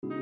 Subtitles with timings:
[0.00, 0.12] Girl,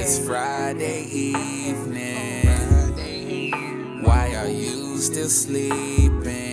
[0.00, 2.46] it's Friday evening.
[4.02, 6.45] Why are you still sleeping?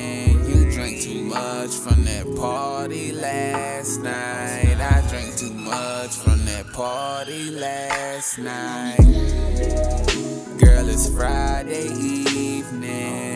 [0.94, 4.78] Drank too much from that party last night.
[4.80, 8.98] I drank too much from that party last night.
[10.60, 13.34] Girl, it's Friday evening.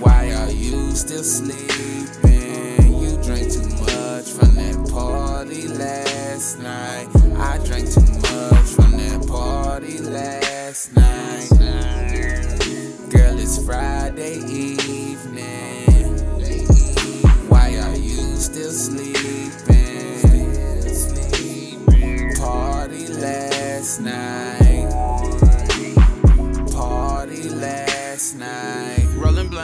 [0.00, 2.94] Why are you still sleeping?
[3.02, 7.08] You drank too much from that party last night.
[7.36, 11.50] I drank too much from that party last night.
[13.10, 15.29] Girl, it's Friday evening.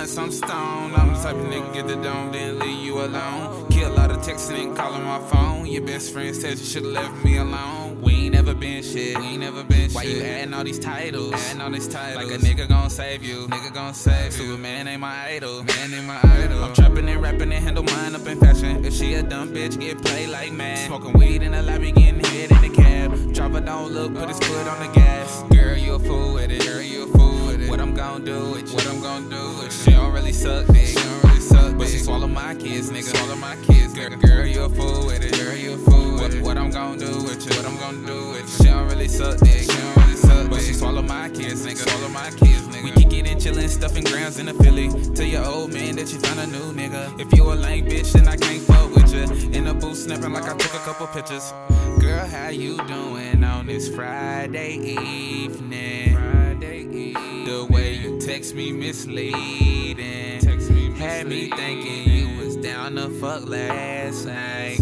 [0.06, 0.94] I'm stoned.
[0.94, 3.68] I'm the type of nigga get the dome, then leave you alone.
[3.70, 5.66] Kill a lot of texting and calling my phone.
[5.66, 8.00] Your best friend said you should've left me alone.
[8.00, 9.18] We ain't never been shit.
[9.18, 10.22] We ain't never been Why shit.
[10.22, 11.34] Why you adding all these titles?
[11.34, 12.24] Adding all these titles.
[12.24, 13.48] Like a nigga gon' save you.
[13.48, 14.46] Nigga gon' save you.
[14.46, 15.64] Superman ain't my idol.
[15.64, 16.62] Man ain't my idol.
[16.64, 18.84] I'm trapping and rapping and handle mine up in fashion.
[18.84, 20.86] If she a dumb bitch, get played like mad.
[20.86, 23.34] Smoking weed in the lobby, getting hit in the cab.
[23.34, 25.42] Driver don't look, put his foot on the gas.
[25.50, 26.64] Girl, you a fool with it.
[26.64, 27.68] Girl, you a fool with it.
[27.68, 28.74] What I'm gon' do with you?
[28.76, 29.70] What I'm gon' do with you?
[29.70, 30.86] She don't really suck dick.
[30.86, 33.16] She don't really suck But she swallow my kids, nigga.
[33.16, 34.10] Swallow my kids, girl.
[34.10, 35.36] Girl, you a fool with it.
[35.36, 36.42] Girl, you a fool with it.
[36.44, 37.56] What I'm gon' do with you?
[37.56, 38.64] What I'm gon' do with you?
[38.64, 39.62] She don't really suck dick.
[39.62, 41.78] She don't really suck But she swallow my kids, nigga.
[41.78, 42.84] Swallow my kids, nigga.
[42.84, 44.88] We kick it and chillin', stuffing grounds in the Philly.
[45.14, 47.18] Tell your old man that you found a new nigga.
[47.18, 49.24] If you a lame bitch, then I can't fuck with you.
[49.50, 51.52] In the booth snapping like I took a couple pictures.
[52.00, 56.14] Girl, how you doing on this Friday evening?
[56.14, 57.44] Friday evening.
[57.44, 60.40] The way you text me misleading.
[60.40, 64.80] Text me Had me thinking you was down to fuck last night.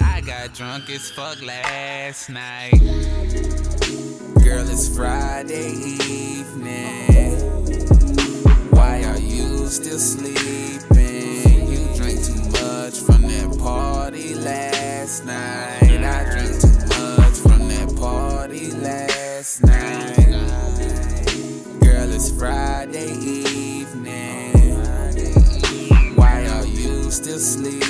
[0.00, 2.72] I got drunk as fuck last night.
[4.42, 5.72] Girl, it's Friday
[6.08, 7.40] evening.
[8.70, 11.68] Why are you still sleeping?
[11.70, 13.53] You drank too much from that
[15.14, 16.02] last night.
[16.02, 16.68] I drank too
[17.18, 20.16] much from that party last night.
[21.80, 24.52] Girl, it's Friday evening.
[26.16, 27.84] Why are you still sleeping?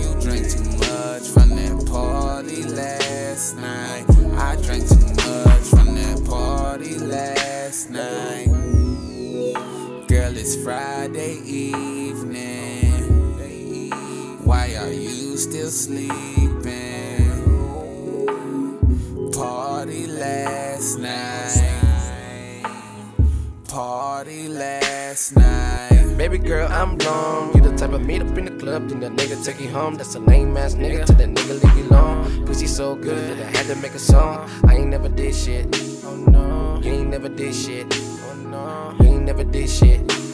[0.00, 4.04] You drank too much from that party last night.
[4.36, 8.48] I drank too much from that party last night.
[10.08, 12.66] Girl, it's Friday evening.
[14.44, 16.12] Why are you still sleeping?
[19.32, 22.64] Party last night.
[23.68, 26.14] Party last night.
[26.16, 27.52] Baby girl, I'm blown.
[27.54, 29.96] You the type of meet up in the club, then the nigga take you home.
[29.96, 32.46] That's a lame ass nigga till the nigga leave you alone.
[32.46, 34.48] Pussy so good that I had to make a song.
[34.66, 35.66] I ain't never did shit.
[36.04, 36.80] Oh no.
[36.82, 37.86] You ain't never did shit.
[37.92, 39.04] Oh no.
[39.04, 40.25] You ain't never did shit.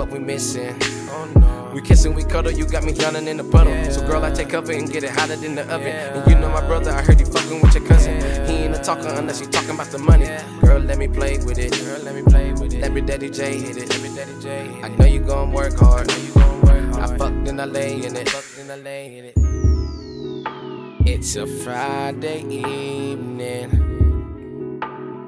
[0.00, 0.74] Fuck we missing?
[1.10, 1.72] Oh no.
[1.74, 3.74] We kissing, we cuddle, you got me drowning in the puddle.
[3.92, 5.88] So girl, I take cover and get it hotter than the oven.
[5.88, 8.16] And you know my brother, I heard you fucking with your cousin.
[8.48, 10.26] He ain't a talker unless you talking about the money.
[10.62, 11.72] Girl, let me play with it.
[11.84, 12.80] Girl, let me play with it.
[12.80, 13.88] Let me daddy J hit it.
[13.90, 14.84] Let me daddy J hit it.
[14.84, 16.10] I know you gon' work hard.
[16.10, 17.10] I know you gon' work hard.
[17.10, 18.28] I fucked and I lay in it.
[18.28, 19.34] Fucked and I lay in it.
[21.06, 23.70] It's a Friday evening.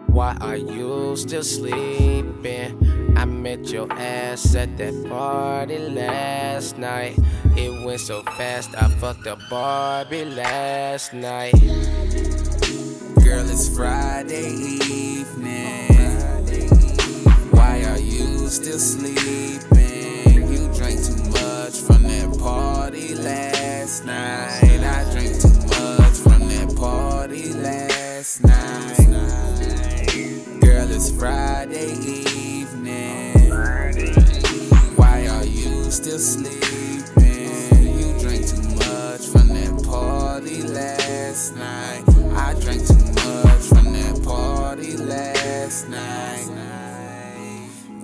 [0.07, 3.02] Why are you still sleeping?
[3.23, 7.17] I met your ass at that party last night.
[7.57, 11.53] It went so fast, I fucked a Barbie last night.
[13.23, 14.51] Girl, it's Friday
[14.91, 15.95] evening.
[17.53, 20.51] Why are you still sleeping?
[20.53, 24.83] You drank too much from that party last night.
[24.83, 28.99] I drank too much from that party last night.
[30.61, 32.32] Girl, it's Friday evening.
[36.13, 37.97] You still sleeping?
[37.97, 42.05] You drank too much from that party last night.
[42.37, 46.51] I drank too much from that party last night.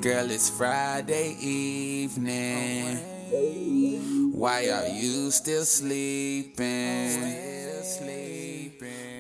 [0.01, 2.97] Girl, it's Friday evening.
[4.33, 7.11] Why are you still sleeping?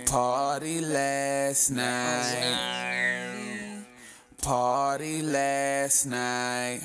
[0.06, 3.04] Party last night.
[4.40, 6.80] Party last night.